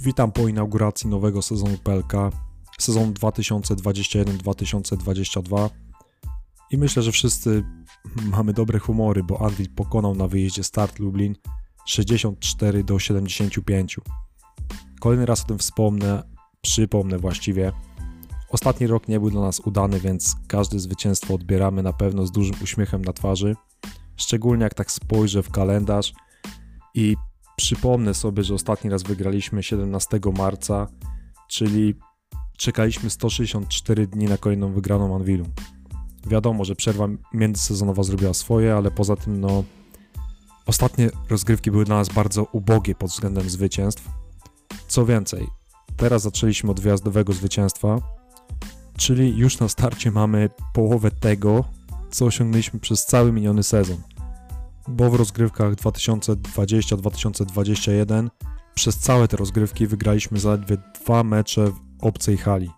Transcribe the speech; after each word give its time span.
Witam 0.00 0.32
po 0.32 0.48
inauguracji 0.48 1.10
nowego 1.10 1.42
sezonu 1.42 1.78
PLK, 1.84 2.12
sezon 2.78 3.14
2021-2022 3.14 5.70
i 6.70 6.78
myślę, 6.78 7.02
że 7.02 7.12
wszyscy 7.12 7.64
mamy 8.36 8.52
dobre 8.52 8.78
humory, 8.78 9.24
bo 9.24 9.46
Anvil 9.46 9.70
pokonał 9.74 10.14
na 10.14 10.28
wyjeździe 10.28 10.64
Start 10.64 10.98
Lublin 10.98 11.36
64 11.86 12.84
do 12.84 12.98
75. 12.98 14.00
Kolejny 15.00 15.26
raz 15.26 15.44
o 15.44 15.46
tym 15.46 15.58
wspomnę, 15.58 16.22
przypomnę 16.60 17.18
właściwie. 17.18 17.72
Ostatni 18.48 18.86
rok 18.86 19.08
nie 19.08 19.20
był 19.20 19.30
dla 19.30 19.40
nas 19.40 19.60
udany, 19.60 20.00
więc 20.00 20.36
każde 20.46 20.78
zwycięstwo 20.78 21.34
odbieramy 21.34 21.82
na 21.82 21.92
pewno 21.92 22.26
z 22.26 22.32
dużym 22.32 22.56
uśmiechem 22.62 23.04
na 23.04 23.12
twarzy. 23.12 23.56
Szczególnie 24.16 24.64
jak 24.64 24.74
tak 24.74 24.90
spojrzę 24.90 25.42
w 25.42 25.50
kalendarz 25.50 26.12
i 26.94 27.16
Przypomnę 27.58 28.14
sobie, 28.14 28.44
że 28.44 28.54
ostatni 28.54 28.90
raz 28.90 29.02
wygraliśmy 29.02 29.62
17 29.62 30.20
marca, 30.38 30.86
czyli 31.48 31.94
czekaliśmy 32.56 33.10
164 33.10 34.06
dni 34.06 34.26
na 34.26 34.36
kolejną 34.36 34.72
wygraną 34.72 35.16
Anvilu. 35.16 35.46
Wiadomo, 36.26 36.64
że 36.64 36.76
przerwa 36.76 37.08
międzysezonowa 37.34 38.02
zrobiła 38.02 38.34
swoje, 38.34 38.74
ale 38.74 38.90
poza 38.90 39.16
tym, 39.16 39.40
no, 39.40 39.64
ostatnie 40.66 41.10
rozgrywki 41.30 41.70
były 41.70 41.84
dla 41.84 41.96
nas 41.96 42.08
bardzo 42.08 42.46
ubogie 42.52 42.94
pod 42.94 43.10
względem 43.10 43.50
zwycięstw. 43.50 44.08
Co 44.88 45.06
więcej, 45.06 45.46
teraz 45.96 46.22
zaczęliśmy 46.22 46.70
od 46.70 46.80
wyjazdowego 46.80 47.32
zwycięstwa, 47.32 47.98
czyli 48.96 49.36
już 49.36 49.58
na 49.58 49.68
starcie 49.68 50.10
mamy 50.10 50.50
połowę 50.74 51.10
tego, 51.10 51.64
co 52.10 52.24
osiągnęliśmy 52.24 52.80
przez 52.80 53.06
cały 53.06 53.32
miniony 53.32 53.62
sezon 53.62 53.96
bo 54.88 55.10
w 55.10 55.14
rozgrywkach 55.14 55.74
2020-2021 55.74 58.28
przez 58.74 58.98
całe 58.98 59.28
te 59.28 59.36
rozgrywki 59.36 59.86
wygraliśmy 59.86 60.40
zaledwie 60.40 60.76
dwa 60.94 61.24
mecze 61.24 61.66
w 61.66 61.80
obcej 62.00 62.36
hali. 62.36 62.70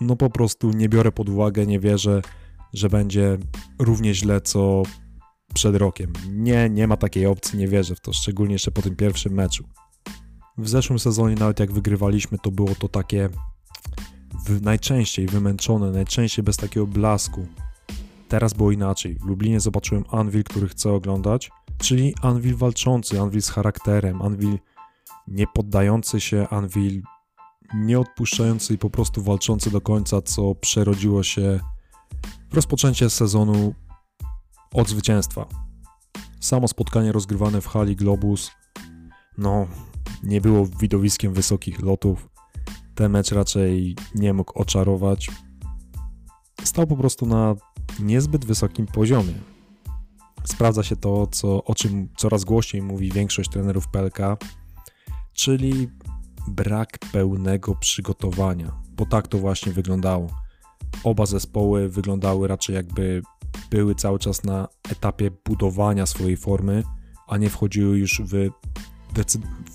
No 0.00 0.16
po 0.16 0.30
prostu 0.30 0.70
nie 0.70 0.88
biorę 0.88 1.12
pod 1.12 1.28
uwagę, 1.28 1.66
nie 1.66 1.80
wierzę, 1.80 2.22
że 2.72 2.88
będzie 2.88 3.38
równie 3.78 4.14
źle 4.14 4.40
co 4.40 4.82
przed 5.54 5.76
rokiem. 5.76 6.12
Nie, 6.30 6.70
nie 6.70 6.88
ma 6.88 6.96
takiej 6.96 7.26
opcji, 7.26 7.58
nie 7.58 7.68
wierzę 7.68 7.94
w 7.94 8.00
to, 8.00 8.12
szczególnie 8.12 8.52
jeszcze 8.52 8.70
po 8.70 8.82
tym 8.82 8.96
pierwszym 8.96 9.32
meczu. 9.32 9.64
W 10.58 10.68
zeszłym 10.68 10.98
sezonie 10.98 11.34
nawet 11.34 11.60
jak 11.60 11.72
wygrywaliśmy, 11.72 12.38
to 12.38 12.50
było 12.50 12.74
to 12.74 12.88
takie 12.88 13.28
najczęściej 14.60 15.26
wymęczone, 15.26 15.90
najczęściej 15.90 16.42
bez 16.42 16.56
takiego 16.56 16.86
blasku, 16.86 17.46
Teraz 18.34 18.52
było 18.52 18.72
inaczej. 18.72 19.14
W 19.14 19.24
Lublinie 19.24 19.60
zobaczyłem 19.60 20.04
Anvil, 20.10 20.44
który 20.44 20.68
chcę 20.68 20.92
oglądać, 20.92 21.50
czyli 21.78 22.14
Anvil 22.22 22.56
walczący, 22.56 23.20
Anvil 23.20 23.42
z 23.42 23.50
charakterem, 23.50 24.22
Anvil 24.22 24.58
nie 25.28 25.46
poddający 25.46 26.20
się, 26.20 26.48
Anvil 26.50 27.02
nie 27.74 28.00
odpuszczający 28.00 28.74
i 28.74 28.78
po 28.78 28.90
prostu 28.90 29.22
walczący 29.22 29.70
do 29.70 29.80
końca, 29.80 30.22
co 30.22 30.54
przerodziło 30.54 31.22
się 31.22 31.60
w 32.50 32.54
rozpoczęcie 32.54 33.10
sezonu 33.10 33.74
od 34.72 34.88
zwycięstwa. 34.88 35.46
Samo 36.40 36.68
spotkanie 36.68 37.12
rozgrywane 37.12 37.60
w 37.60 37.66
hali 37.66 37.96
Globus, 37.96 38.50
no, 39.38 39.66
nie 40.22 40.40
było 40.40 40.66
widowiskiem 40.66 41.32
wysokich 41.32 41.80
lotów. 41.82 42.28
Ten 42.94 43.12
mecz 43.12 43.32
raczej 43.32 43.96
nie 44.14 44.32
mógł 44.32 44.58
oczarować. 44.58 45.30
Stał 46.64 46.86
po 46.86 46.96
prostu 46.96 47.26
na 47.26 47.54
niezbyt 48.00 48.44
wysokim 48.44 48.86
poziomie. 48.86 49.34
Sprawdza 50.44 50.82
się 50.82 50.96
to, 50.96 51.26
co, 51.26 51.64
o 51.64 51.74
czym 51.74 52.08
coraz 52.16 52.44
głośniej 52.44 52.82
mówi 52.82 53.12
większość 53.12 53.50
trenerów 53.50 53.88
PLK, 53.88 54.18
czyli 55.32 55.88
brak 56.48 56.98
pełnego 57.12 57.74
przygotowania, 57.74 58.72
bo 58.96 59.06
tak 59.06 59.28
to 59.28 59.38
właśnie 59.38 59.72
wyglądało. 59.72 60.30
Oba 61.04 61.26
zespoły 61.26 61.88
wyglądały 61.88 62.48
raczej 62.48 62.74
jakby 62.74 63.22
były 63.70 63.94
cały 63.94 64.18
czas 64.18 64.44
na 64.44 64.68
etapie 64.90 65.30
budowania 65.44 66.06
swojej 66.06 66.36
formy, 66.36 66.82
a 67.26 67.36
nie 67.36 67.50
wchodziły 67.50 67.98
już 67.98 68.22
w, 68.24 68.48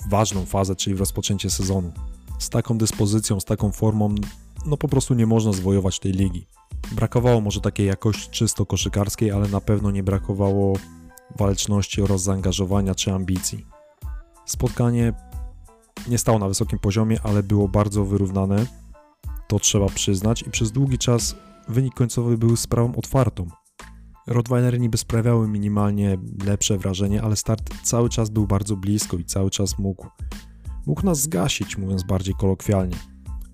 ważną 0.09 0.45
fazę, 0.45 0.75
czyli 0.75 0.95
w 0.95 0.99
rozpoczęcie 0.99 1.49
sezonu. 1.49 1.91
Z 2.39 2.49
taką 2.49 2.77
dyspozycją, 2.77 3.39
z 3.39 3.45
taką 3.45 3.71
formą, 3.71 4.15
no 4.65 4.77
po 4.77 4.87
prostu 4.87 5.13
nie 5.13 5.25
można 5.25 5.53
zwojować 5.53 5.99
tej 5.99 6.11
ligi. 6.11 6.47
Brakowało 6.91 7.41
może 7.41 7.61
takiej 7.61 7.87
jakości 7.87 8.29
czysto 8.31 8.65
koszykarskiej, 8.65 9.31
ale 9.31 9.47
na 9.47 9.61
pewno 9.61 9.91
nie 9.91 10.03
brakowało 10.03 10.73
waleczności 11.37 12.01
oraz 12.01 12.21
zaangażowania 12.21 12.95
czy 12.95 13.11
ambicji. 13.13 13.65
Spotkanie 14.45 15.13
nie 16.07 16.17
stało 16.17 16.39
na 16.39 16.47
wysokim 16.47 16.79
poziomie, 16.79 17.19
ale 17.23 17.43
było 17.43 17.67
bardzo 17.67 18.05
wyrównane. 18.05 18.65
To 19.47 19.59
trzeba 19.59 19.87
przyznać 19.87 20.41
i 20.41 20.51
przez 20.51 20.71
długi 20.71 20.97
czas 20.97 21.35
wynik 21.67 21.93
końcowy 21.93 22.37
był 22.37 22.55
sprawą 22.55 22.95
otwartą. 22.95 23.47
Rottweilery 24.27 24.79
niby 24.79 24.97
sprawiały 24.97 25.47
minimalnie 25.47 26.17
lepsze 26.45 26.77
wrażenie, 26.77 27.21
ale 27.21 27.35
start 27.35 27.69
cały 27.83 28.09
czas 28.09 28.29
był 28.29 28.47
bardzo 28.47 28.75
blisko 28.75 29.17
i 29.17 29.25
cały 29.25 29.49
czas 29.49 29.79
mógł, 29.79 30.07
mógł 30.85 31.05
nas 31.05 31.21
zgasić, 31.21 31.77
mówiąc 31.77 32.03
bardziej 32.03 32.35
kolokwialnie. 32.35 32.95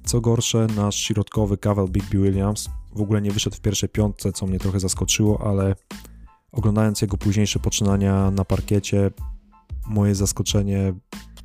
Co 0.06 0.22
gorsze, 0.22 0.68
nasz 0.76 0.96
środkowy 0.96 1.58
kawał 1.58 1.88
Bigby 1.88 2.18
Williams 2.18 2.70
w 2.96 3.02
ogóle 3.02 3.22
nie 3.22 3.32
wyszedł 3.32 3.56
w 3.56 3.62
pierwszej 3.62 3.90
piątce, 3.90 4.32
co 4.32 4.48
mnie 4.48 4.60
trochę 4.60 4.80
zaskoczyło, 4.80 5.48
ale 5.48 5.76
oglądając 6.52 7.02
jego 7.02 7.18
późniejsze 7.18 7.60
poczynania 7.60 8.32
na 8.32 8.46
parkiecie, 8.46 9.12
moje 9.88 10.16
zaskoczenie 10.16 10.94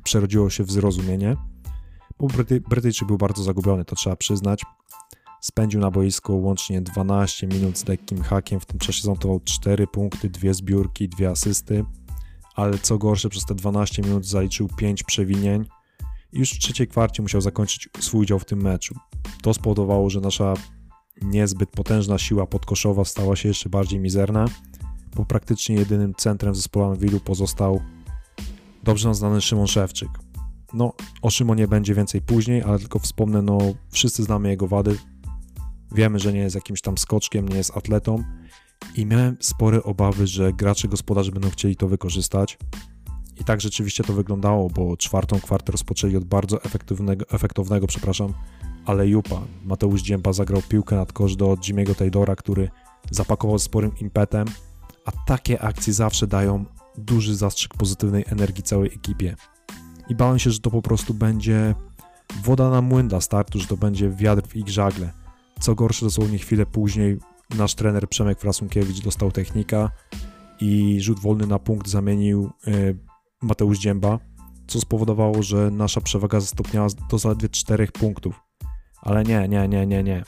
przerodziło 0.03 0.49
się 0.49 0.63
w 0.63 0.71
zrozumienie, 0.71 1.37
bo 2.19 2.27
Bryty 2.27 2.61
Brytyjczyk 2.61 3.07
był 3.07 3.17
bardzo 3.17 3.43
zagubiony, 3.43 3.85
to 3.85 3.95
trzeba 3.95 4.15
przyznać. 4.15 4.65
Spędził 5.41 5.79
na 5.79 5.91
boisku 5.91 6.41
łącznie 6.41 6.81
12 6.81 7.47
minut 7.47 7.77
z 7.77 7.87
lekkim 7.87 8.21
hakiem, 8.21 8.59
w 8.59 8.65
tym 8.65 8.79
czasie 8.79 9.01
zanotował 9.01 9.39
4 9.39 9.87
punkty, 9.87 10.29
2 10.29 10.53
zbiórki, 10.53 11.09
2 11.09 11.29
asysty, 11.29 11.85
ale 12.55 12.77
co 12.77 12.97
gorsze, 12.97 13.29
przez 13.29 13.45
te 13.45 13.55
12 13.55 14.01
minut 14.01 14.25
zaliczył 14.25 14.67
5 14.77 15.03
przewinień 15.03 15.65
i 16.33 16.39
już 16.39 16.51
w 16.51 16.59
trzeciej 16.59 16.87
kwarcie 16.87 17.21
musiał 17.21 17.41
zakończyć 17.41 17.89
swój 17.99 18.21
udział 18.21 18.39
w 18.39 18.45
tym 18.45 18.61
meczu. 18.61 18.95
To 19.41 19.53
spowodowało, 19.53 20.09
że 20.09 20.21
nasza 20.21 20.53
niezbyt 21.21 21.69
potężna 21.69 22.17
siła 22.17 22.47
podkoszowa 22.47 23.05
stała 23.05 23.35
się 23.35 23.47
jeszcze 23.47 23.69
bardziej 23.69 23.99
mizerna, 23.99 24.45
bo 25.15 25.25
praktycznie 25.25 25.75
jedynym 25.75 26.15
centrem 26.15 26.55
zespołu 26.55 26.85
Anwilu 26.85 27.19
pozostał 27.19 27.81
dobrze 28.83 29.15
znany 29.15 29.41
Szymon 29.41 29.67
Szewczyk. 29.67 30.09
No, 30.73 30.93
o 31.21 31.29
Szymonie 31.29 31.67
będzie 31.67 31.95
więcej 31.95 32.21
później, 32.21 32.63
ale 32.63 32.79
tylko 32.79 32.99
wspomnę, 32.99 33.41
no 33.41 33.57
wszyscy 33.91 34.23
znamy 34.23 34.49
jego 34.49 34.67
wady. 34.67 34.97
Wiemy, 35.91 36.19
że 36.19 36.33
nie 36.33 36.39
jest 36.39 36.55
jakimś 36.55 36.81
tam 36.81 36.97
skoczkiem, 36.97 37.49
nie 37.49 37.57
jest 37.57 37.77
atletą 37.77 38.23
i 38.95 39.05
miałem 39.05 39.37
spore 39.39 39.83
obawy, 39.83 40.27
że 40.27 40.53
gracze 40.53 40.87
gospodarze 40.87 41.31
będą 41.31 41.49
chcieli 41.49 41.75
to 41.75 41.87
wykorzystać. 41.87 42.57
I 43.39 43.43
tak 43.43 43.61
rzeczywiście 43.61 44.03
to 44.03 44.13
wyglądało, 44.13 44.69
bo 44.69 44.97
czwartą 44.97 45.39
kwartę 45.39 45.71
rozpoczęli 45.71 46.17
od 46.17 46.23
bardzo 46.23 46.63
efektywnego, 46.63 47.25
efektownego, 47.29 47.87
przepraszam, 47.87 48.33
ale 48.85 49.07
Jupa. 49.07 49.41
Mateusz 49.65 50.01
Dzięba 50.01 50.33
zagrał 50.33 50.61
piłkę 50.69 50.95
nad 50.95 51.13
kosz 51.13 51.35
do 51.35 51.45
Jimmy'ego 51.45 51.95
Taylora, 51.95 52.35
który 52.35 52.69
zapakował 53.11 53.59
sporym 53.59 53.91
impetem, 53.97 54.47
a 55.05 55.11
takie 55.27 55.61
akcje 55.61 55.93
zawsze 55.93 56.27
dają 56.27 56.65
duży 56.97 57.35
zastrzyk 57.35 57.73
pozytywnej 57.73 58.25
energii 58.27 58.63
całej 58.63 58.93
ekipie. 58.95 59.35
I 60.09 60.15
bałem 60.15 60.39
się, 60.39 60.51
że 60.51 60.59
to 60.59 60.71
po 60.71 60.81
prostu 60.81 61.13
będzie 61.13 61.75
woda 62.43 62.69
na 62.69 62.81
młyn 62.81 63.07
dla 63.07 63.21
startu, 63.21 63.59
że 63.59 63.67
to 63.67 63.77
będzie 63.77 64.09
wiatr 64.09 64.47
w 64.47 64.55
ich 64.55 64.69
żagle. 64.69 65.11
Co 65.59 65.75
gorsze, 65.75 66.05
dosłownie 66.05 66.37
chwilę 66.37 66.65
później 66.65 67.17
nasz 67.57 67.75
trener 67.75 68.09
Przemek 68.09 68.39
Frasunkiewicz 68.39 69.03
dostał 69.03 69.31
technika 69.31 69.91
i 70.61 71.01
rzut 71.01 71.19
wolny 71.19 71.47
na 71.47 71.59
punkt 71.59 71.87
zamienił 71.87 72.49
y, 72.67 72.97
Mateusz 73.41 73.79
Dzięba, 73.79 74.19
co 74.67 74.79
spowodowało, 74.81 75.43
że 75.43 75.71
nasza 75.71 76.01
przewaga 76.01 76.39
zastopniała 76.39 76.87
do 77.09 77.17
zaledwie 77.17 77.49
4 77.49 77.87
punktów. 77.87 78.50
Ale 79.01 79.23
nie, 79.23 79.47
nie, 79.47 79.67
nie, 79.67 79.87
nie, 79.87 80.03
nie. 80.03 80.23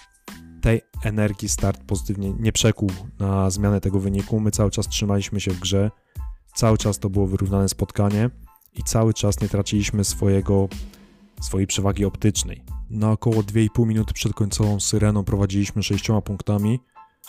Tej 0.61 0.81
energii 1.03 1.49
start 1.49 1.83
pozytywnie 1.83 2.33
nie 2.39 2.51
przekuł 2.51 2.89
na 3.19 3.49
zmianę 3.49 3.81
tego 3.81 3.99
wyniku. 3.99 4.39
My 4.39 4.51
cały 4.51 4.71
czas 4.71 4.87
trzymaliśmy 4.87 5.41
się 5.41 5.51
w 5.51 5.59
grze, 5.59 5.91
cały 6.55 6.77
czas 6.77 6.99
to 6.99 7.09
było 7.09 7.27
wyrównane 7.27 7.69
spotkanie 7.69 8.29
i 8.73 8.83
cały 8.83 9.13
czas 9.13 9.41
nie 9.41 9.49
traciliśmy 9.49 10.03
swojego, 10.03 10.67
swojej 11.41 11.67
przewagi 11.67 12.05
optycznej. 12.05 12.63
Na 12.89 13.11
około 13.11 13.35
2,5 13.35 13.87
minuty 13.87 14.13
przed 14.13 14.33
końcową 14.33 14.79
syreną 14.79 15.23
prowadziliśmy 15.23 15.83
6 15.83 16.07
punktami, 16.25 16.79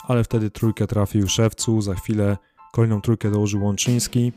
ale 0.02 0.24
wtedy 0.24 0.50
trójkę 0.50 0.86
trafił 0.86 1.28
Szewcu, 1.28 1.80
za 1.80 1.94
chwilę 1.94 2.36
kolejną 2.72 3.00
trójkę 3.00 3.30
dołożył 3.30 3.64
Łączyński, 3.64 4.32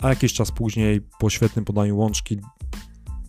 a 0.00 0.08
jakiś 0.08 0.32
czas 0.32 0.50
później 0.50 1.00
po 1.18 1.30
świetnym 1.30 1.64
podaniu 1.64 1.96
Łączki 1.96 2.40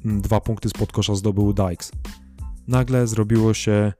dwa 0.05 0.41
punkty 0.41 0.69
spod 0.69 0.91
kosza 0.91 1.15
zdobył 1.15 1.53
Dykes 1.53 1.91
nagle 2.67 3.07
zrobiło 3.07 3.53
się 3.53 3.93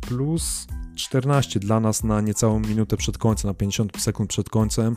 plus 0.00 0.66
14 0.96 1.60
dla 1.60 1.80
nas 1.80 2.04
na 2.04 2.20
niecałą 2.20 2.60
minutę 2.60 2.96
przed 2.96 3.18
końcem, 3.18 3.48
na 3.48 3.54
50 3.54 4.00
sekund 4.00 4.30
przed 4.30 4.50
końcem 4.50 4.96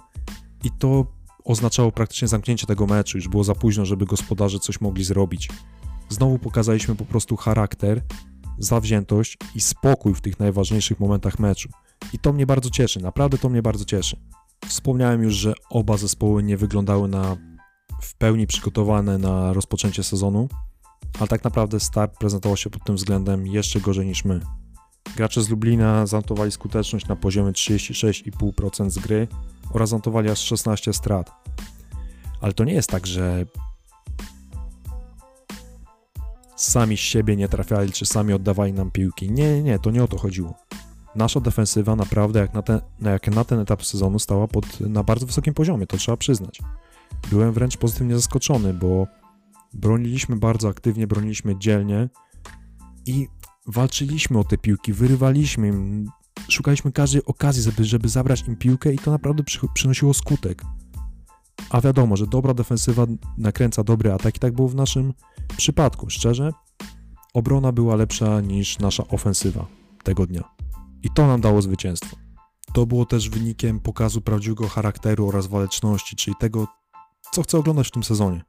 i 0.63 0.71
to 0.71 1.05
oznaczało 1.43 1.91
praktycznie 1.91 2.27
zamknięcie 2.27 2.67
tego 2.67 2.87
meczu, 2.87 3.17
już 3.17 3.27
było 3.27 3.43
za 3.43 3.55
późno, 3.55 3.85
żeby 3.85 4.05
gospodarze 4.05 4.59
coś 4.59 4.81
mogli 4.81 5.03
zrobić. 5.03 5.49
Znowu 6.09 6.39
pokazaliśmy 6.39 6.95
po 6.95 7.05
prostu 7.05 7.35
charakter, 7.35 8.01
zawziętość 8.57 9.37
i 9.55 9.61
spokój 9.61 10.13
w 10.13 10.21
tych 10.21 10.39
najważniejszych 10.39 10.99
momentach 10.99 11.39
meczu. 11.39 11.69
I 12.13 12.19
to 12.19 12.33
mnie 12.33 12.45
bardzo 12.45 12.69
cieszy, 12.69 12.99
naprawdę 12.99 13.37
to 13.37 13.49
mnie 13.49 13.61
bardzo 13.61 13.85
cieszy. 13.85 14.17
Wspomniałem 14.67 15.23
już, 15.23 15.33
że 15.33 15.53
oba 15.69 15.97
zespoły 15.97 16.43
nie 16.43 16.57
wyglądały 16.57 17.07
na 17.07 17.37
w 18.01 18.15
pełni 18.15 18.47
przygotowane 18.47 19.17
na 19.17 19.53
rozpoczęcie 19.53 20.03
sezonu, 20.03 20.49
ale 21.19 21.27
tak 21.27 21.43
naprawdę 21.43 21.79
start 21.79 22.17
prezentował 22.17 22.57
się 22.57 22.69
pod 22.69 22.83
tym 22.83 22.95
względem 22.95 23.47
jeszcze 23.47 23.79
gorzej 23.79 24.05
niż 24.05 24.25
my. 24.25 24.39
Gracze 25.15 25.41
z 25.41 25.49
Lublina 25.49 26.05
zanotowali 26.05 26.51
skuteczność 26.51 27.07
na 27.07 27.15
poziomie 27.15 27.51
36,5% 27.51 28.89
z 28.89 28.99
gry 28.99 29.27
oraz 29.73 29.89
zanotowali 29.89 30.29
aż 30.29 30.39
16 30.39 30.93
strat. 30.93 31.31
Ale 32.41 32.53
to 32.53 32.63
nie 32.63 32.73
jest 32.73 32.89
tak, 32.89 33.07
że 33.07 33.45
sami 36.55 36.97
z 36.97 36.99
siebie 36.99 37.35
nie 37.35 37.47
trafiali, 37.47 37.91
czy 37.91 38.05
sami 38.05 38.33
oddawali 38.33 38.73
nam 38.73 38.91
piłki. 38.91 39.31
Nie, 39.31 39.55
nie, 39.55 39.63
nie, 39.63 39.79
to 39.79 39.91
nie 39.91 40.03
o 40.03 40.07
to 40.07 40.17
chodziło. 40.17 40.53
Nasza 41.15 41.39
defensywa 41.39 41.95
naprawdę 41.95 42.39
jak 42.39 42.53
na 42.53 42.61
ten, 42.61 42.81
jak 43.01 43.27
na 43.27 43.43
ten 43.43 43.59
etap 43.59 43.85
sezonu 43.85 44.19
stała 44.19 44.47
pod, 44.47 44.79
na 44.79 45.03
bardzo 45.03 45.25
wysokim 45.25 45.53
poziomie, 45.53 45.87
to 45.87 45.97
trzeba 45.97 46.17
przyznać. 46.17 46.59
Byłem 47.29 47.53
wręcz 47.53 47.77
pozytywnie 47.77 48.15
zaskoczony, 48.15 48.73
bo 48.73 49.07
broniliśmy 49.73 50.35
bardzo 50.35 50.69
aktywnie, 50.69 51.07
broniliśmy 51.07 51.59
dzielnie 51.59 52.09
i 53.05 53.27
walczyliśmy 53.67 54.39
o 54.39 54.43
te 54.43 54.57
piłki, 54.57 54.93
wyrywaliśmy 54.93 55.67
im, 55.67 56.09
szukaliśmy 56.49 56.91
każdej 56.91 57.25
okazji, 57.25 57.63
żeby, 57.63 57.85
żeby 57.85 58.09
zabrać 58.09 58.47
im 58.47 58.55
piłkę 58.55 58.93
i 58.93 58.97
to 58.97 59.11
naprawdę 59.11 59.43
przy, 59.43 59.59
przynosiło 59.73 60.13
skutek. 60.13 60.63
A 61.69 61.81
wiadomo, 61.81 62.17
że 62.17 62.27
dobra 62.27 62.53
defensywa 62.53 63.05
nakręca 63.37 63.83
dobry 63.83 64.11
atak 64.13 64.35
i 64.35 64.39
tak 64.39 64.53
było 64.53 64.67
w 64.67 64.75
naszym 64.75 65.13
przypadku. 65.57 66.09
Szczerze, 66.09 66.51
obrona 67.33 67.71
była 67.71 67.95
lepsza 67.95 68.41
niż 68.41 68.79
nasza 68.79 69.07
ofensywa 69.07 69.65
tego 70.03 70.27
dnia. 70.27 70.43
I 71.03 71.09
to 71.09 71.27
nam 71.27 71.41
dało 71.41 71.61
zwycięstwo. 71.61 72.17
To 72.73 72.85
było 72.85 73.05
też 73.05 73.29
wynikiem 73.29 73.79
pokazu 73.79 74.21
prawdziwego 74.21 74.67
charakteru 74.67 75.27
oraz 75.27 75.47
waleczności, 75.47 76.15
czyli 76.15 76.35
tego, 76.39 76.67
co 77.31 77.43
chcę 77.43 77.57
oglądać 77.57 77.87
w 77.87 77.91
tym 77.91 78.03
sezonie. 78.03 78.43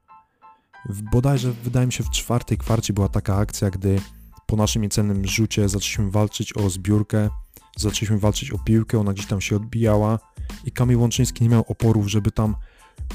W 0.89 1.01
bodajże, 1.11 1.51
wydaje 1.51 1.85
mi 1.85 1.93
się, 1.93 2.03
w 2.03 2.09
czwartej 2.09 2.57
kwarcie 2.57 2.93
była 2.93 3.09
taka 3.09 3.35
akcja, 3.35 3.69
gdy 3.69 3.99
po 4.45 4.55
naszym 4.55 4.81
niecennym 4.81 5.27
rzucie 5.27 5.69
zaczęliśmy 5.69 6.11
walczyć 6.11 6.57
o 6.57 6.69
zbiórkę, 6.69 7.29
zaczęliśmy 7.77 8.19
walczyć 8.19 8.51
o 8.51 8.59
piłkę, 8.59 8.99
ona 8.99 9.13
gdzieś 9.13 9.25
tam 9.25 9.41
się 9.41 9.55
odbijała 9.55 10.19
i 10.65 10.71
Kamil 10.71 10.97
Łączyński 10.97 11.43
nie 11.43 11.49
miał 11.49 11.65
oporów, 11.67 12.07
żeby 12.07 12.31
tam 12.31 12.55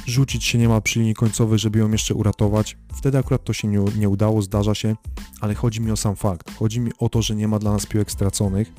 rzucić 0.06 0.44
się 0.44 0.59
niemal 0.59 0.82
przy 0.82 0.99
linii 0.99 1.15
końcowej, 1.15 1.59
żeby 1.59 1.79
ją 1.79 1.91
jeszcze 1.91 2.15
uratować. 2.15 2.76
Wtedy 2.94 3.19
akurat 3.19 3.44
to 3.44 3.53
się 3.53 3.69
nie, 3.69 3.85
nie 3.99 4.09
udało, 4.09 4.43
zdarza 4.43 4.75
się, 4.75 4.97
ale 5.41 5.55
chodzi 5.55 5.81
mi 5.81 5.91
o 5.91 5.97
sam 5.97 6.17
fakt. 6.17 6.55
Chodzi 6.55 6.81
mi 6.81 6.91
o 6.99 7.09
to, 7.09 7.23
że 7.23 7.37
nie 7.37 7.49
ma 7.49 7.59
dla 7.59 7.73
nas 7.73 7.87
piłek 7.87 8.11
straconych 8.11 8.73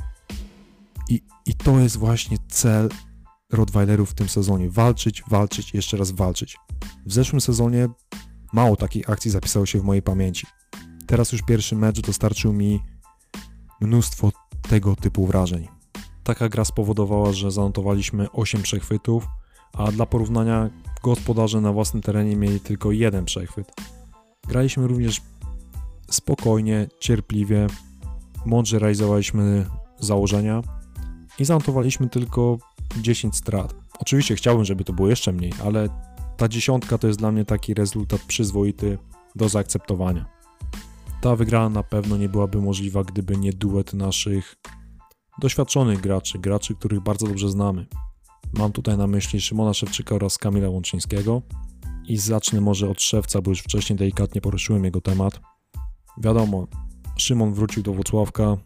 i, 1.10 1.22
i 1.46 1.54
to 1.54 1.80
jest 1.80 1.98
właśnie 1.98 2.38
cel 2.48 2.90
Rottweilerów 3.52 4.12
w 4.12 4.14
tym 4.14 4.30
sezonie. 4.30 4.70
Walczyć, 4.70 5.24
walczyć, 5.28 5.74
jeszcze 5.74 5.98
raz 5.98 6.12
walczyć. 6.12 6.58
W 7.06 7.14
zeszłym 7.14 7.42
sezonie 7.42 7.88
mało 8.54 8.76
takich 8.76 9.10
akcji 9.10 9.32
zapisało 9.32 9.66
się 9.66 9.80
w 9.80 9.84
mojej 9.84 10.02
pamięci. 10.02 10.48
Teraz 11.08 11.32
już 11.32 11.42
pierwszy 11.42 11.76
mecz 11.76 12.02
dostarczył 12.02 12.54
mi 12.54 12.80
mnóstwo 13.82 14.32
tego 14.70 14.96
typu 14.96 15.26
wrażeń. 15.26 15.68
Taka 16.24 16.50
gra 16.50 16.66
spowodowała, 16.66 17.34
że 17.34 17.52
zanotowaliśmy 17.52 18.32
8 18.32 18.62
przechwytów, 18.62 19.28
a 19.74 19.92
dla 19.92 20.06
porównania 20.06 20.70
gospodarze 21.04 21.62
na 21.62 21.74
własnym 21.74 22.04
terenie 22.04 22.36
mieli 22.36 22.60
tylko 22.60 22.92
jeden 22.92 23.26
przechwyt. 23.26 23.72
Graliśmy 24.48 24.88
również 24.88 25.22
spokojnie, 26.10 26.88
cierpliwie, 27.00 27.68
mądrze 28.46 28.80
realizowaliśmy 28.80 29.66
założenia 30.00 30.62
i 31.40 31.46
zanotowaliśmy 31.46 32.10
tylko 32.10 32.58
10 33.02 33.36
strat. 33.36 33.76
Oczywiście 34.00 34.36
chciałbym, 34.36 34.66
żeby 34.66 34.84
to 34.84 34.94
było 34.94 35.10
jeszcze 35.10 35.32
mniej, 35.32 35.54
ale 35.66 35.90
ta 36.40 36.48
dziesiątka 36.48 36.98
to 36.98 37.08
jest 37.08 37.20
dla 37.20 37.32
mnie 37.32 37.46
taki 37.46 37.74
rezultat 37.74 38.22
przyzwoity 38.22 38.98
do 39.36 39.50
zaakceptowania. 39.50 40.26
Ta 41.22 41.36
wygrana 41.36 41.70
na 41.70 41.84
pewno 41.84 42.18
nie 42.18 42.30
byłaby 42.30 42.62
możliwa, 42.62 43.04
gdyby 43.04 43.38
nie 43.38 43.54
duet 43.54 43.94
naszych 43.94 44.56
doświadczonych 45.40 46.02
graczy, 46.02 46.40
graczy, 46.40 46.76
których 46.76 47.00
bardzo 47.00 47.28
dobrze 47.28 47.50
znamy. 47.50 47.86
Mam 48.54 48.72
tutaj 48.72 48.98
na 48.98 49.08
myśli 49.08 49.42
Szymona 49.42 49.74
Szewczyka 49.74 50.16
oraz 50.16 50.38
Kamila 50.38 50.70
Łączyńskiego 50.70 51.42
i 52.08 52.18
zacznę 52.18 52.62
może 52.62 52.90
od 52.90 53.02
Szewca, 53.02 53.42
bo 53.42 53.52
już 53.52 53.60
wcześniej 53.60 53.98
delikatnie 53.98 54.42
poruszyłem 54.42 54.86
jego 54.86 55.02
temat. 55.02 55.40
Wiadomo, 56.18 56.68
Szymon 57.18 57.54
wrócił 57.54 57.84
do 57.84 57.94
Włocławka, 57.94 58.58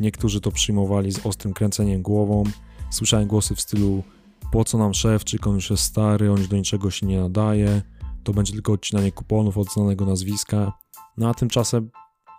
niektórzy 0.00 0.40
to 0.40 0.52
przyjmowali 0.52 1.12
z 1.12 1.26
ostrym 1.26 1.54
kręceniem 1.54 2.02
głową, 2.02 2.44
słyszałem 2.90 3.28
głosy 3.28 3.54
w 3.54 3.60
stylu 3.60 4.02
po 4.52 4.64
co 4.64 4.78
nam 4.78 4.94
Szewczyk, 4.94 5.46
on 5.46 5.54
już 5.54 5.70
jest 5.70 5.82
stary, 5.82 6.32
on 6.32 6.38
już 6.38 6.48
do 6.48 6.56
niczego 6.56 6.90
się 6.90 7.06
nie 7.06 7.20
nadaje, 7.20 7.82
to 8.24 8.32
będzie 8.32 8.52
tylko 8.52 8.72
odcinanie 8.72 9.12
kuponów 9.12 9.58
od 9.58 9.72
znanego 9.72 10.06
nazwiska. 10.06 10.72
No 11.16 11.28
a 11.28 11.34
tymczasem 11.34 11.90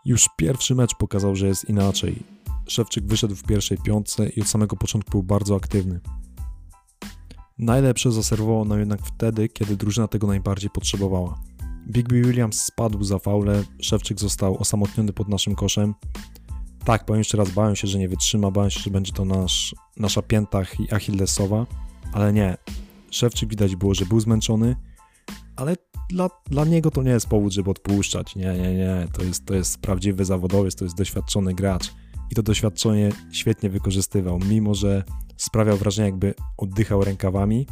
już 0.05 0.29
pierwszy 0.37 0.75
mecz 0.75 0.95
pokazał, 0.95 1.35
że 1.35 1.47
jest 1.47 1.69
inaczej. 1.69 2.23
Szewczyk 2.67 3.05
wyszedł 3.05 3.35
w 3.35 3.43
pierwszej 3.43 3.77
piątce 3.77 4.29
i 4.29 4.41
od 4.41 4.47
samego 4.47 4.75
początku 4.75 5.11
był 5.11 5.23
bardzo 5.23 5.55
aktywny. 5.55 5.99
Najlepsze 7.57 8.11
zaserwował 8.11 8.65
nam 8.65 8.79
jednak 8.79 9.01
wtedy, 9.01 9.49
kiedy 9.49 9.77
drużyna 9.77 10.07
tego 10.07 10.27
najbardziej 10.27 10.69
potrzebowała. 10.69 11.39
Bigby 11.87 12.21
Williams 12.21 12.63
spadł 12.63 13.03
za 13.03 13.19
faule, 13.19 13.63
Szewczyk 13.81 14.19
został 14.19 14.57
osamotniony 14.57 15.13
pod 15.13 15.27
naszym 15.27 15.55
koszem. 15.55 15.93
Tak, 16.85 17.05
powiem 17.05 17.19
jeszcze 17.19 17.37
raz, 17.37 17.49
bałem 17.49 17.75
się, 17.75 17.87
że 17.87 17.99
nie 17.99 18.09
wytrzyma, 18.09 18.51
bałem 18.51 18.69
się, 18.69 18.79
że 18.79 18.91
będzie 18.91 19.11
to 19.11 19.25
nasz, 19.25 19.75
nasza 19.97 20.21
pięta 20.21 20.61
Achillesowa, 20.91 21.65
ale 22.13 22.33
nie. 22.33 22.57
Szewczyk 23.11 23.49
widać 23.49 23.75
było, 23.75 23.93
że 23.93 24.05
był 24.05 24.19
zmęczony, 24.19 24.75
ale 25.55 25.75
dla, 26.09 26.29
dla 26.45 26.65
niego 26.65 26.91
to 26.91 27.03
nie 27.03 27.11
jest 27.11 27.27
powód, 27.27 27.53
żeby 27.53 27.69
odpuszczać. 27.69 28.35
Nie, 28.35 28.53
nie, 28.53 28.75
nie. 28.75 29.07
To 29.13 29.23
jest, 29.23 29.45
to 29.45 29.53
jest 29.53 29.77
prawdziwy 29.77 30.25
zawodowiec, 30.25 30.75
to 30.75 30.85
jest 30.85 30.97
doświadczony 30.97 31.53
gracz. 31.53 31.93
I 32.31 32.35
to 32.35 32.43
doświadczenie 32.43 33.09
świetnie 33.31 33.69
wykorzystywał, 33.69 34.39
mimo 34.39 34.75
że 34.75 35.03
sprawiał 35.37 35.77
wrażenie, 35.77 36.05
jakby 36.05 36.33
oddychał 36.57 37.03
rękawami, 37.03 37.67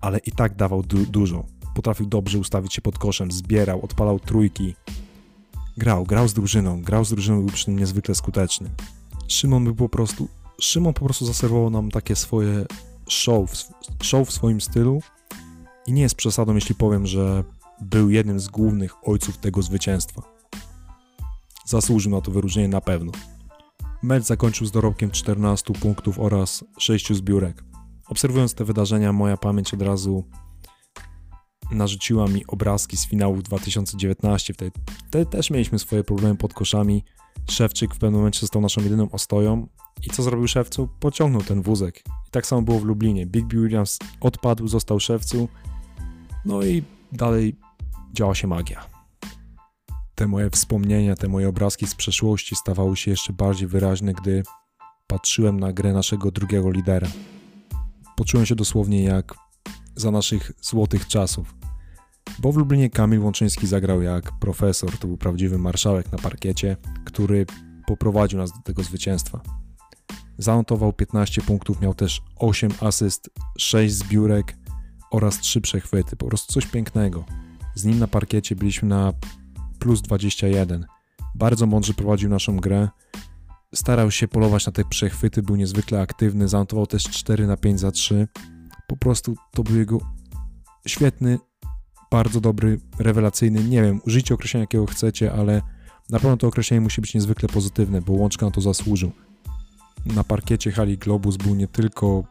ale 0.00 0.18
i 0.18 0.32
tak 0.32 0.56
dawał 0.56 0.82
du 0.82 1.06
dużo. 1.06 1.44
Potrafił 1.74 2.06
dobrze 2.06 2.38
ustawić 2.38 2.74
się 2.74 2.82
pod 2.82 2.98
koszem, 2.98 3.32
zbierał, 3.32 3.84
odpalał 3.84 4.20
trójki. 4.20 4.74
Grał, 5.76 6.04
grał 6.04 6.28
z 6.28 6.34
drużyną, 6.34 6.82
grał 6.82 7.04
z 7.04 7.10
drużyną, 7.10 7.38
był 7.38 7.48
przy 7.48 7.64
tym 7.64 7.78
niezwykle 7.78 8.14
skuteczny. 8.14 8.70
Szymon 9.28 9.64
był 9.64 9.74
po 9.74 9.88
prostu, 9.88 10.28
Szymon 10.60 10.94
po 10.94 11.04
prostu 11.04 11.26
zaserwował 11.26 11.70
nam 11.70 11.90
takie 11.90 12.16
swoje 12.16 12.66
show, 13.08 13.50
show 14.02 14.28
w 14.28 14.32
swoim 14.32 14.60
stylu 14.60 15.00
i 15.86 15.92
nie 15.92 16.02
jest 16.02 16.14
przesadą, 16.14 16.54
jeśli 16.54 16.74
powiem, 16.74 17.06
że 17.06 17.44
był 17.80 18.10
jednym 18.10 18.40
z 18.40 18.48
głównych 18.48 19.08
ojców 19.08 19.38
tego 19.38 19.62
zwycięstwa. 19.62 20.22
Zasłużył 21.66 22.12
na 22.12 22.20
to 22.20 22.30
wyróżnienie 22.30 22.68
na 22.68 22.80
pewno. 22.80 23.12
Mecz 24.02 24.24
zakończył 24.24 24.66
z 24.66 24.70
dorobkiem 24.70 25.10
14 25.10 25.74
punktów 25.74 26.18
oraz 26.18 26.64
6 26.78 27.12
zbiórek. 27.12 27.64
Obserwując 28.08 28.54
te 28.54 28.64
wydarzenia, 28.64 29.12
moja 29.12 29.36
pamięć 29.36 29.74
od 29.74 29.82
razu 29.82 30.24
narzuciła 31.70 32.26
mi 32.26 32.46
obrazki 32.46 32.96
z 32.96 33.06
finału 33.06 33.42
2019. 33.42 34.54
Wtedy, 34.54 34.70
wtedy 35.08 35.26
też 35.26 35.50
mieliśmy 35.50 35.78
swoje 35.78 36.04
problemy 36.04 36.36
pod 36.36 36.54
koszami. 36.54 37.04
Szewczyk 37.50 37.94
w 37.94 37.98
pewnym 37.98 38.18
momencie 38.18 38.40
został 38.40 38.62
naszą 38.62 38.82
jedyną 38.82 39.10
ostoją. 39.10 39.66
I 40.06 40.10
co 40.10 40.22
zrobił 40.22 40.48
Szewcu? 40.48 40.88
Pociągnął 41.00 41.42
ten 41.42 41.62
wózek. 41.62 41.98
I 41.98 42.30
tak 42.30 42.46
samo 42.46 42.62
było 42.62 42.78
w 42.78 42.84
Lublinie. 42.84 43.26
Big 43.26 43.46
Williams 43.48 43.98
odpadł, 44.20 44.68
został 44.68 45.00
Szewcu. 45.00 45.48
No 46.44 46.62
i 46.62 46.82
dalej 47.12 47.56
działa 48.14 48.34
się 48.34 48.46
magia 48.46 48.98
te 50.18 50.26
moje 50.26 50.50
wspomnienia, 50.50 51.16
te 51.16 51.28
moje 51.28 51.48
obrazki 51.48 51.86
z 51.86 51.94
przeszłości 51.94 52.56
stawały 52.56 52.96
się 52.96 53.10
jeszcze 53.10 53.32
bardziej 53.32 53.68
wyraźne, 53.68 54.12
gdy 54.12 54.42
patrzyłem 55.06 55.60
na 55.60 55.72
grę 55.72 55.92
naszego 55.92 56.30
drugiego 56.30 56.70
lidera. 56.70 57.08
Poczułem 58.16 58.46
się 58.46 58.54
dosłownie 58.54 59.02
jak 59.02 59.34
za 59.96 60.10
naszych 60.10 60.52
złotych 60.60 61.06
czasów. 61.06 61.54
Bo 62.38 62.52
w 62.52 62.56
Lublinie 62.56 62.90
Kamil 62.90 63.20
Łączyński 63.20 63.66
zagrał 63.66 64.02
jak 64.02 64.38
profesor, 64.38 64.98
to 64.98 65.06
był 65.06 65.16
prawdziwy 65.16 65.58
marszałek 65.58 66.12
na 66.12 66.18
parkiecie, 66.18 66.76
który 67.04 67.46
poprowadził 67.86 68.38
nas 68.38 68.52
do 68.52 68.58
tego 68.58 68.82
zwycięstwa. 68.82 69.40
Zanotował 70.38 70.92
15 70.92 71.42
punktów, 71.42 71.80
miał 71.80 71.94
też 71.94 72.22
8 72.36 72.70
asyst, 72.80 73.30
6 73.58 73.94
zbiórek 73.94 74.56
oraz 75.10 75.40
3 75.40 75.60
przechwyty. 75.60 76.16
Po 76.16 76.26
prostu 76.26 76.52
coś 76.52 76.66
pięknego. 76.66 77.24
Z 77.74 77.84
nim 77.84 77.98
na 77.98 78.06
parkiecie 78.06 78.56
byliśmy 78.56 78.88
na 78.88 79.12
plus 79.78 80.02
21. 80.02 80.86
Bardzo 81.34 81.66
mądrze 81.66 81.94
prowadził 81.94 82.30
naszą 82.30 82.56
grę. 82.56 82.88
Starał 83.74 84.10
się 84.10 84.28
polować 84.28 84.66
na 84.66 84.72
te 84.72 84.84
przechwyty, 84.84 85.42
był 85.42 85.56
niezwykle 85.56 86.00
aktywny, 86.00 86.48
zanotował 86.48 86.86
też 86.86 87.02
4 87.02 87.46
na 87.46 87.56
5 87.56 87.80
za 87.80 87.90
3. 87.90 88.28
Po 88.88 88.96
prostu 88.96 89.34
to 89.52 89.62
był 89.62 89.76
jego 89.76 89.98
świetny 90.86 91.38
bardzo 92.10 92.40
dobry, 92.40 92.80
rewelacyjny, 92.98 93.64
nie 93.64 93.82
wiem, 93.82 94.00
użyjcie 94.06 94.34
określenia 94.34 94.62
jakiego 94.62 94.86
chcecie, 94.86 95.32
ale 95.32 95.62
na 96.10 96.18
pewno 96.18 96.36
to 96.36 96.46
określenie 96.46 96.80
musi 96.80 97.00
być 97.00 97.14
niezwykle 97.14 97.48
pozytywne, 97.48 98.02
bo 98.02 98.12
Łączka 98.12 98.46
na 98.46 98.52
to 98.52 98.60
zasłużył. 98.60 99.12
Na 100.06 100.24
parkiecie 100.24 100.72
hali 100.72 100.98
Globus 100.98 101.36
był 101.36 101.54
nie 101.54 101.68
tylko 101.68 102.24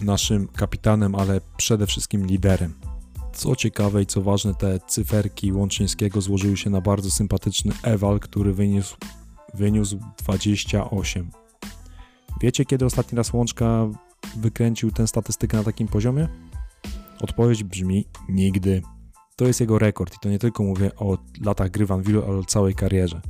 naszym 0.00 0.48
kapitanem, 0.48 1.14
ale 1.14 1.40
przede 1.56 1.86
wszystkim 1.86 2.26
liderem. 2.26 2.74
Co 3.32 3.56
ciekawe 3.56 4.02
i 4.02 4.06
co 4.06 4.22
ważne, 4.22 4.54
te 4.54 4.80
cyferki 4.88 5.52
Łączyńskiego 5.52 6.20
złożyły 6.20 6.56
się 6.56 6.70
na 6.70 6.80
bardzo 6.80 7.10
sympatyczny 7.10 7.72
eval, 7.82 8.20
który 8.20 8.52
wyniósł, 8.52 8.96
wyniósł 9.54 9.98
28. 10.18 11.30
Wiecie, 12.40 12.64
kiedy 12.64 12.84
ostatni 12.84 13.16
raz 13.16 13.32
Łączka 13.32 13.86
wykręcił 14.36 14.90
tę 14.90 15.06
statystykę 15.06 15.56
na 15.56 15.64
takim 15.64 15.88
poziomie? 15.88 16.28
Odpowiedź 17.20 17.64
brzmi 17.64 18.04
nigdy. 18.28 18.82
To 19.36 19.46
jest 19.46 19.60
jego 19.60 19.78
rekord 19.78 20.14
i 20.14 20.18
to 20.18 20.28
nie 20.28 20.38
tylko 20.38 20.62
mówię 20.62 20.90
o 20.96 21.18
latach 21.44 21.70
gry 21.70 21.86
w 21.86 21.92
Anvilu, 21.92 22.24
ale 22.24 22.36
o 22.36 22.44
całej 22.44 22.74
karierze. 22.74 23.20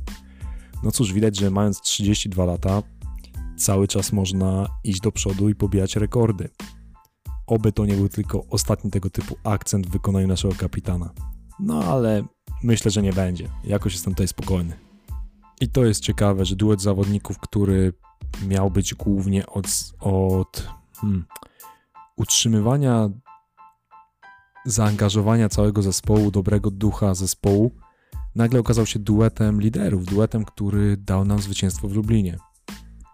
No 0.83 0.91
cóż, 0.91 1.13
widać, 1.13 1.37
że 1.37 1.51
mając 1.51 1.81
32 1.81 2.45
lata, 2.45 2.83
cały 3.57 3.87
czas 3.87 4.11
można 4.11 4.67
iść 4.83 5.01
do 5.01 5.11
przodu 5.11 5.49
i 5.49 5.55
pobijać 5.55 5.95
rekordy. 5.95 6.49
Oby 7.47 7.71
to 7.71 7.85
nie 7.85 7.93
był 7.93 8.09
tylko 8.09 8.45
ostatni 8.49 8.91
tego 8.91 9.09
typu 9.09 9.35
akcent 9.43 9.87
w 9.87 9.89
wykonaniu 9.89 10.27
naszego 10.27 10.55
kapitana. 10.55 11.13
No 11.59 11.83
ale 11.83 12.23
myślę, 12.63 12.91
że 12.91 13.01
nie 13.01 13.13
będzie. 13.13 13.49
Jakoś 13.63 13.93
jestem 13.93 14.13
tutaj 14.13 14.27
spokojny. 14.27 14.77
I 15.61 15.69
to 15.69 15.85
jest 15.85 16.01
ciekawe, 16.01 16.45
że 16.45 16.55
duet 16.55 16.81
zawodników, 16.81 17.39
który 17.39 17.93
miał 18.47 18.71
być 18.71 18.93
głównie 18.93 19.47
od, 19.47 19.67
od 19.99 20.67
hmm, 20.95 21.25
utrzymywania 22.17 23.09
zaangażowania 24.67 25.49
całego 25.49 25.81
zespołu, 25.81 26.31
dobrego 26.31 26.71
ducha 26.71 27.15
zespołu, 27.15 27.71
nagle 28.35 28.59
okazał 28.59 28.85
się 28.85 28.99
duetem 28.99 29.61
liderów, 29.61 30.05
duetem, 30.05 30.45
który 30.45 30.97
dał 30.97 31.25
nam 31.25 31.41
zwycięstwo 31.41 31.87
w 31.87 31.93
Lublinie. 31.93 32.37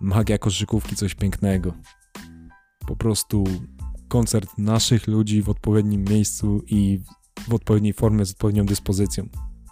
Magia 0.02 0.38
koszykówki 0.38 0.96
coś 0.96 1.16
pięknego. 1.16 1.74
Po 2.88 2.96
prostu 2.96 3.44
koncert 4.08 4.58
naszych 4.58 5.08
ludzi 5.08 5.42
w 5.42 5.50
odpowiednim 5.50 6.04
miejscu 6.04 6.62
i 6.68 7.00
w 7.48 7.54
odpowiedniej 7.54 7.94
formie 7.94 8.26
z 8.26 8.32
odpowiednią 8.32 8.66
dyspozycją. 8.66 9.30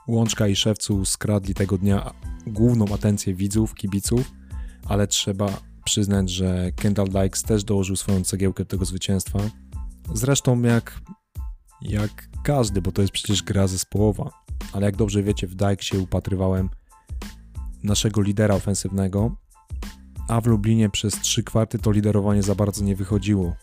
Łączka 0.07 0.47
i 0.47 0.55
Szewcu 0.55 1.05
skradli 1.05 1.53
tego 1.53 1.77
dnia 1.77 2.13
główną 2.47 2.85
atencję 2.93 3.33
widzów, 3.33 3.73
kibiców, 3.75 4.31
ale 4.85 5.07
trzeba 5.07 5.61
przyznać, 5.85 6.29
że 6.29 6.71
Kendall 6.75 7.09
Dykes 7.09 7.43
też 7.43 7.63
dołożył 7.63 7.95
swoją 7.95 8.23
cegiełkę 8.23 8.63
do 8.63 8.69
tego 8.69 8.85
zwycięstwa. 8.85 9.39
Zresztą 10.13 10.61
jak, 10.61 11.01
jak 11.81 12.27
każdy, 12.43 12.81
bo 12.81 12.91
to 12.91 13.01
jest 13.01 13.13
przecież 13.13 13.43
gra 13.43 13.67
zespołowa, 13.67 14.29
ale 14.73 14.85
jak 14.85 14.95
dobrze 14.95 15.23
wiecie, 15.23 15.47
w 15.47 15.55
Dykesie 15.55 15.99
upatrywałem 15.99 16.69
naszego 17.83 18.21
lidera 18.21 18.55
ofensywnego, 18.55 19.35
a 20.27 20.41
w 20.41 20.45
Lublinie 20.45 20.89
przez 20.89 21.13
trzy 21.21 21.43
kwarty 21.43 21.79
to 21.79 21.91
liderowanie 21.91 22.43
za 22.43 22.55
bardzo 22.55 22.83
nie 22.83 22.95
wychodziło. 22.95 23.55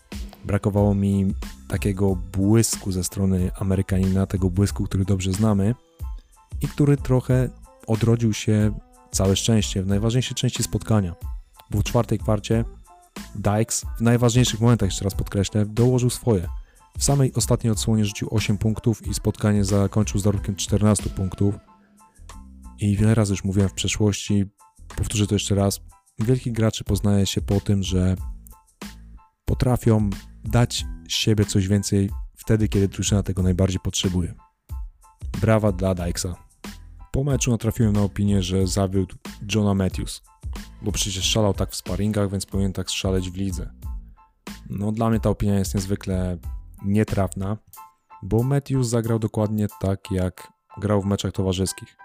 Brakowało 0.45 0.95
mi 0.95 1.33
takiego 1.67 2.15
błysku 2.15 2.91
ze 2.91 3.03
strony 3.03 3.51
Amerykanina, 3.55 4.25
tego 4.25 4.49
błysku, 4.49 4.83
który 4.83 5.05
dobrze 5.05 5.33
znamy 5.33 5.75
i 6.61 6.67
który 6.67 6.97
trochę 6.97 7.49
odrodził 7.87 8.33
się 8.33 8.79
całe 9.11 9.35
szczęście 9.35 9.83
w 9.83 9.87
najważniejszej 9.87 10.35
części 10.35 10.63
spotkania. 10.63 11.15
Bo 11.71 11.79
w 11.79 11.83
czwartej 11.83 12.19
kwarcie 12.19 12.65
Dykes 13.35 13.85
w 13.97 14.01
najważniejszych 14.01 14.61
momentach, 14.61 14.87
jeszcze 14.87 15.03
raz 15.03 15.15
podkreślę, 15.15 15.65
dołożył 15.65 16.09
swoje. 16.09 16.47
W 16.97 17.03
samej 17.03 17.33
ostatniej 17.33 17.71
odsłonie 17.71 18.05
rzucił 18.05 18.27
8 18.31 18.57
punktów 18.57 19.07
i 19.07 19.13
spotkanie 19.13 19.65
zakończył 19.65 20.19
z 20.19 20.23
zarobkiem 20.23 20.55
14 20.55 21.09
punktów. 21.09 21.55
I 22.79 22.97
wiele 22.97 23.15
razy 23.15 23.33
już 23.33 23.43
mówiłem 23.43 23.69
w 23.69 23.73
przeszłości, 23.73 24.45
powtórzę 24.95 25.27
to 25.27 25.35
jeszcze 25.35 25.55
raz, 25.55 25.81
wielkich 26.19 26.53
graczy 26.53 26.83
poznaje 26.83 27.25
się 27.25 27.41
po 27.41 27.59
tym, 27.59 27.83
że 27.83 28.15
potrafią 29.45 30.09
dać 30.43 30.85
siebie 31.07 31.45
coś 31.45 31.67
więcej 31.67 32.09
wtedy, 32.35 32.69
kiedy 32.69 32.87
drużyna 32.87 33.23
tego 33.23 33.43
najbardziej 33.43 33.79
potrzebuje. 33.79 34.33
Brawa 35.41 35.71
dla 35.71 35.95
Dykesa. 35.95 36.35
Po 37.11 37.23
meczu 37.23 37.51
natrafiłem 37.51 37.93
na 37.93 38.01
opinię, 38.01 38.43
że 38.43 38.67
zawiódł 38.67 39.15
Johna 39.55 39.73
Matthews, 39.73 40.21
bo 40.81 40.91
przecież 40.91 41.25
szalał 41.25 41.53
tak 41.53 41.71
w 41.71 41.75
sparingach, 41.75 42.31
więc 42.31 42.45
powinien 42.45 42.73
tak 42.73 42.89
szaleć 42.89 43.29
w 43.29 43.35
lidze. 43.35 43.73
No 44.69 44.91
dla 44.91 45.09
mnie 45.09 45.19
ta 45.19 45.29
opinia 45.29 45.59
jest 45.59 45.75
niezwykle 45.75 46.37
nietrafna, 46.85 47.57
bo 48.23 48.43
Matthews 48.43 48.87
zagrał 48.87 49.19
dokładnie 49.19 49.67
tak, 49.79 50.11
jak 50.11 50.53
grał 50.77 51.01
w 51.01 51.05
meczach 51.05 51.31
towarzyskich, 51.31 51.97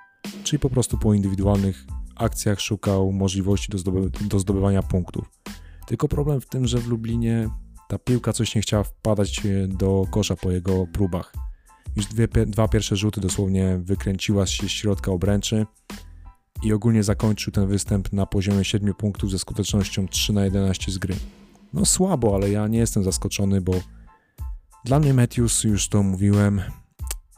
czyli 0.45 0.61
po 0.61 0.71
prostu 0.71 0.99
po 0.99 1.15
indywidualnych 1.15 1.87
akcjach 2.17 2.61
szukał 2.61 3.13
możliwości 3.13 3.73
do, 3.73 3.79
zdoby 3.79 4.11
do 4.21 4.39
zdobywania 4.39 4.83
punktów. 4.83 5.31
Tylko 5.87 6.09
problem 6.09 6.41
w 6.41 6.47
tym, 6.47 6.67
że 6.67 6.79
w 6.79 6.89
Lublinie 6.89 7.49
ta 7.89 7.99
piłka 7.99 8.33
coś 8.33 8.55
nie 8.55 8.63
chciała 8.63 8.83
wpadać 8.83 9.43
do 9.69 10.07
kosza 10.11 10.37
po 10.37 10.51
jego 10.51 10.87
próbach. 10.87 11.33
Już 11.97 12.07
dwie, 12.07 12.29
dwa 12.47 12.69
pierwsze 12.69 12.97
rzuty 12.97 13.21
dosłownie 13.21 13.79
wykręciła 13.83 14.47
się 14.47 14.69
środka 14.69 15.13
obręczy 15.13 15.67
i 16.63 16.73
ogólnie 16.73 17.03
zakończył 17.03 17.53
ten 17.53 17.67
występ 17.67 18.13
na 18.13 18.27
poziomie 18.27 18.65
7 18.65 18.95
punktów 18.95 19.31
ze 19.31 19.39
skutecznością 19.39 20.09
3 20.09 20.33
na 20.33 20.45
11 20.45 20.93
z 20.93 20.99
gry. 20.99 21.15
No 21.73 21.85
słabo, 21.85 22.35
ale 22.35 22.51
ja 22.51 22.69
nie 22.69 22.79
jestem 22.79 23.05
zaskoczony, 23.05 23.61
bo 23.61 23.73
dla 24.85 25.01
mnie 25.01 25.15
Matthews, 25.15 25.65
już 25.65 25.89
to 25.89 26.03
mówiłem, 26.03 26.63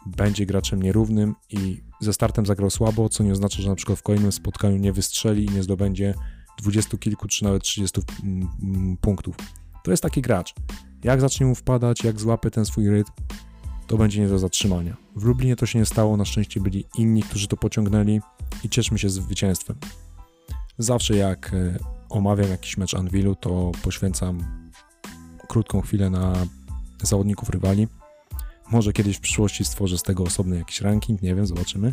będzie 0.07 0.47
graczem 0.47 0.83
nierównym 0.83 1.35
i 1.50 1.81
ze 2.00 2.12
startem 2.12 2.47
zagrał 2.47 2.71
słabo, 2.71 3.09
co 3.09 3.25
nie 3.25 3.33
oznacza, 3.33 3.62
że 3.62 3.69
na 3.69 3.75
przykład 3.75 3.99
w 3.99 4.03
kolejnym 4.03 4.33
spotkaniu 4.33 4.76
nie 4.76 4.93
wystrzeli 4.93 5.45
i 5.45 5.49
nie 5.49 5.62
zdobędzie 5.62 6.15
dwudziestu 6.59 6.99
kilku 6.99 7.29
czy 7.29 7.45
nawet 7.45 7.62
30 7.62 8.00
mm, 8.23 8.49
mm, 8.62 8.97
punktów. 8.97 9.37
To 9.85 9.91
jest 9.91 10.03
taki 10.03 10.23
gracz. 10.23 10.55
Jak 11.05 11.21
zacznie 11.21 11.47
mu 11.47 11.55
wpadać, 11.55 12.05
jak 12.05 12.21
złapie 12.21 12.50
ten 12.50 12.67
swój 12.67 12.91
rytm, 12.91 13.12
to 13.87 13.97
będzie 13.97 14.21
nie 14.21 14.29
do 14.29 14.38
zatrzymania. 14.38 14.97
W 15.17 15.25
Lublinie 15.25 15.57
to 15.57 15.67
się 15.67 15.79
nie 15.79 15.87
stało, 15.87 16.17
na 16.17 16.25
szczęście 16.25 16.61
byli 16.61 16.85
inni, 16.99 17.23
którzy 17.23 17.49
to 17.49 17.57
pociągnęli 17.57 18.21
i 18.65 18.69
cieszmy 18.69 18.99
się 18.99 19.11
zwycięstwem. 19.11 19.76
Zawsze 20.79 21.17
jak 21.17 21.55
e, 21.55 21.79
omawiam 22.09 22.50
jakiś 22.50 22.76
mecz 22.76 22.95
Anvilu, 22.95 23.35
to 23.35 23.73
poświęcam 23.83 24.38
krótką 25.49 25.81
chwilę 25.81 26.11
na 26.11 26.47
zawodników 27.03 27.50
rywali. 27.50 27.88
Może 28.71 28.93
kiedyś 28.93 29.17
w 29.17 29.21
przyszłości 29.21 29.65
stworzę 29.65 29.99
z 29.99 30.03
tego 30.03 30.25
osobny 30.25 30.57
jakiś 30.57 30.81
ranking, 30.81 31.23
nie 31.23 31.35
wiem, 31.35 31.47
zobaczymy. 31.47 31.93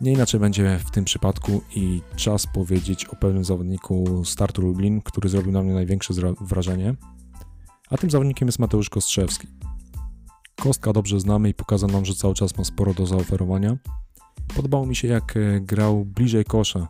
Nie 0.00 0.12
inaczej 0.12 0.40
będzie 0.40 0.78
w 0.86 0.90
tym 0.90 1.04
przypadku 1.04 1.62
i 1.76 2.02
czas 2.16 2.46
powiedzieć 2.46 3.04
o 3.04 3.16
pewnym 3.16 3.44
zawodniku 3.44 4.24
startu 4.24 4.62
Lublin, 4.62 5.00
który 5.02 5.28
zrobił 5.28 5.52
na 5.52 5.62
mnie 5.62 5.74
największe 5.74 6.14
wrażenie. 6.40 6.94
A 7.90 7.96
tym 7.96 8.10
zawodnikiem 8.10 8.48
jest 8.48 8.58
Mateusz 8.58 8.90
Kostrzewski. 8.90 9.48
Kostka 10.56 10.92
dobrze 10.92 11.20
znamy 11.20 11.48
i 11.48 11.54
pokazał 11.54 11.90
nam, 11.90 12.04
że 12.04 12.14
cały 12.14 12.34
czas 12.34 12.58
ma 12.58 12.64
sporo 12.64 12.94
do 12.94 13.06
zaoferowania. 13.06 13.76
Podobało 14.56 14.86
mi 14.86 14.96
się 14.96 15.08
jak 15.08 15.36
e, 15.36 15.60
grał 15.60 16.04
bliżej 16.04 16.44
kosza. 16.44 16.88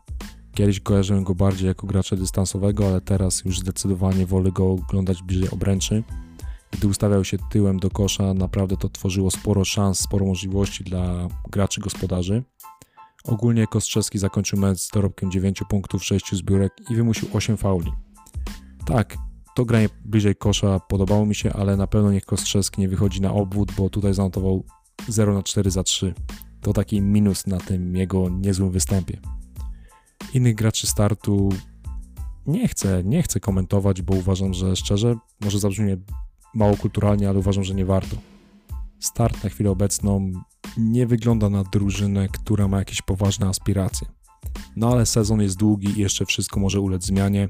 Kiedyś 0.55 0.81
kojarzyłem 0.81 1.25
go 1.25 1.35
bardziej 1.35 1.69
jako 1.69 1.87
gracza 1.87 2.17
dystansowego, 2.17 2.87
ale 2.87 3.00
teraz 3.00 3.45
już 3.45 3.61
zdecydowanie 3.61 4.26
wolę 4.26 4.53
go 4.53 4.73
oglądać 4.73 5.23
bliżej 5.23 5.50
obręczy. 5.50 6.03
Gdy 6.75 6.88
ustawiał 6.88 7.25
się 7.25 7.38
tyłem 7.50 7.78
do 7.78 7.90
kosza, 7.90 8.35
naprawdę 8.35 8.76
to 8.76 8.88
tworzyło 8.88 9.31
sporo 9.31 9.64
szans, 9.64 10.00
sporo 10.00 10.26
możliwości 10.26 10.85
dla 10.85 11.28
graczy 11.50 11.81
gospodarzy. 11.81 12.43
Ogólnie 13.25 13.66
Kostrzewski 13.66 14.19
zakończył 14.19 14.59
mecz 14.59 14.78
z 14.78 14.90
dorobkiem 14.90 15.31
9 15.31 15.62
punktów, 15.69 16.04
6 16.04 16.35
zbiórek 16.35 16.73
i 16.90 16.95
wymusił 16.95 17.28
8 17.33 17.57
fauli. 17.57 17.93
Tak, 18.87 19.16
to 19.54 19.64
granie 19.64 19.88
bliżej 20.04 20.37
kosza 20.37 20.81
podobało 20.81 21.26
mi 21.26 21.35
się, 21.35 21.52
ale 21.52 21.76
na 21.76 21.87
pewno 21.87 22.12
niech 22.12 22.25
Kostrzewski 22.25 22.81
nie 22.81 22.88
wychodzi 22.88 23.21
na 23.21 23.33
obwód, 23.33 23.73
bo 23.76 23.90
tutaj 23.90 24.14
zanotował 24.14 24.64
0 25.09 25.35
na 25.35 25.43
4 25.43 25.71
za 25.71 25.83
3. 25.83 26.14
To 26.61 26.73
taki 26.73 27.00
minus 27.00 27.47
na 27.47 27.59
tym 27.61 27.97
jego 27.97 28.28
niezłym 28.28 28.71
występie. 28.71 29.21
Innych 30.35 30.54
graczy 30.54 30.87
startu 30.87 31.49
nie 32.47 32.69
chcę, 32.69 33.02
nie 33.04 33.23
chcę 33.23 33.40
komentować, 33.40 34.02
bo 34.02 34.14
uważam, 34.14 34.54
że 34.54 34.76
szczerze, 34.76 35.16
może 35.40 35.59
zabrzmie 35.59 35.97
mało 36.55 36.77
kulturalnie, 36.77 37.29
ale 37.29 37.39
uważam, 37.39 37.65
że 37.65 37.75
nie 37.75 37.85
warto. 37.85 38.17
Start 39.01 39.45
na 39.45 39.51
chwilę 39.51 39.71
obecną 39.71 40.33
nie 40.77 41.07
wygląda 41.07 41.51
na 41.51 41.65
drużynę, 41.65 42.29
która 42.29 42.69
ma 42.69 42.79
jakieś 42.79 43.03
poważne 43.03 43.47
aspiracje. 43.47 44.09
No 44.77 44.93
ale 44.93 45.07
sezon 45.07 45.41
jest 45.41 45.57
długi 45.57 45.89
i 45.89 46.01
jeszcze 46.01 46.27
wszystko 46.27 46.61
może 46.61 46.81
ulec 46.81 47.05
zmianie. 47.05 47.49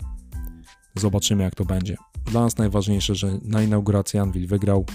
Zobaczymy 0.94 1.42
jak 1.42 1.54
to 1.54 1.64
będzie. 1.64 1.96
Dla 2.24 2.40
nas 2.40 2.58
najważniejsze, 2.58 3.14
że 3.14 3.38
na 3.42 3.62
inauguracji 3.62 4.18
Anvil 4.18 4.46
wygrał, 4.46 4.86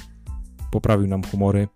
poprawił 0.72 1.08
nam 1.08 1.24
humory. 1.24 1.68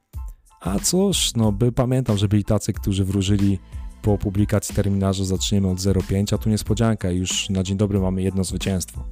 A 0.61 0.79
cóż, 0.79 1.31
no 1.35 1.51
by 1.51 1.71
pamiętam, 1.71 2.17
że 2.17 2.27
byli 2.27 2.43
tacy, 2.43 2.73
którzy 2.73 3.05
wróżyli 3.05 3.59
po 4.01 4.17
publikacji 4.17 4.75
terminarza 4.75 5.25
zaczniemy 5.25 5.69
od 5.69 5.77
0,5, 5.77 6.35
a 6.35 6.37
tu 6.37 6.49
niespodzianka, 6.49 7.11
już 7.11 7.49
na 7.49 7.63
dzień 7.63 7.77
dobry 7.77 7.99
mamy 7.99 8.21
jedno 8.21 8.43
zwycięstwo. 8.43 9.03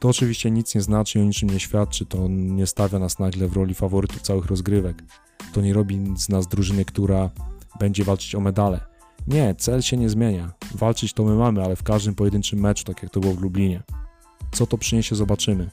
To 0.00 0.08
oczywiście 0.08 0.50
nic 0.50 0.74
nie 0.74 0.80
znaczy 0.80 1.18
i 1.18 1.22
o 1.22 1.24
niczym 1.24 1.50
nie 1.50 1.60
świadczy, 1.60 2.06
to 2.06 2.28
nie 2.28 2.66
stawia 2.66 2.98
nas 2.98 3.18
nagle 3.18 3.48
w 3.48 3.52
roli 3.52 3.74
faworytów 3.74 4.22
całych 4.22 4.46
rozgrywek. 4.46 5.02
to 5.52 5.60
nie 5.60 5.72
robi 5.72 6.00
z 6.16 6.28
nas 6.28 6.48
drużyny, 6.48 6.84
która 6.84 7.30
będzie 7.78 8.04
walczyć 8.04 8.34
o 8.34 8.40
medale. 8.40 8.80
Nie, 9.26 9.54
cel 9.54 9.82
się 9.82 9.96
nie 9.96 10.08
zmienia. 10.08 10.52
Walczyć 10.74 11.12
to 11.12 11.24
my 11.24 11.34
mamy, 11.34 11.64
ale 11.64 11.76
w 11.76 11.82
każdym 11.82 12.14
pojedynczym 12.14 12.60
meczu, 12.60 12.84
tak 12.84 13.02
jak 13.02 13.12
to 13.12 13.20
było 13.20 13.34
w 13.34 13.42
Lublinie. 13.42 13.82
Co 14.52 14.66
to 14.66 14.78
przyniesie, 14.78 15.16
zobaczymy. 15.16 15.70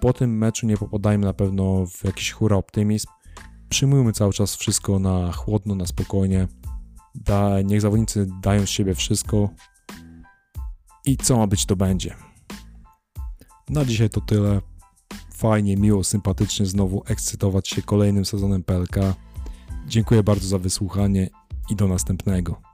Po 0.00 0.12
tym 0.12 0.38
meczu 0.38 0.66
nie 0.66 0.76
popadajmy 0.76 1.26
na 1.26 1.32
pewno 1.32 1.86
w 1.86 2.04
jakiś 2.04 2.32
hura 2.32 2.56
optymizm. 2.56 3.06
Przyjmujmy 3.68 4.12
cały 4.12 4.32
czas 4.32 4.56
wszystko 4.56 4.98
na 4.98 5.32
chłodno, 5.32 5.74
na 5.74 5.86
spokojnie. 5.86 6.48
Da, 7.14 7.60
niech 7.60 7.80
zawodnicy 7.80 8.26
dają 8.42 8.66
z 8.66 8.68
siebie 8.68 8.94
wszystko. 8.94 9.48
I 11.04 11.16
co 11.16 11.36
ma 11.36 11.46
być, 11.46 11.66
to 11.66 11.76
będzie. 11.76 12.31
Na 13.72 13.84
dzisiaj 13.84 14.10
to 14.10 14.20
tyle. 14.20 14.60
Fajnie, 15.34 15.76
miło, 15.76 16.04
sympatycznie 16.04 16.66
znowu 16.66 17.02
ekscytować 17.06 17.68
się 17.68 17.82
kolejnym 17.82 18.24
sezonem 18.24 18.62
PLK. 18.62 18.96
Dziękuję 19.86 20.22
bardzo 20.22 20.48
za 20.48 20.58
wysłuchanie 20.58 21.30
i 21.70 21.76
do 21.76 21.88
następnego. 21.88 22.71